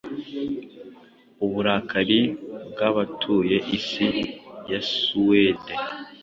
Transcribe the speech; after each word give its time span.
Uburakari 1.45 2.21
bwabatuye 2.71 3.57
isi 3.77 4.07
ya 4.71 4.79
Suwede 4.91 5.73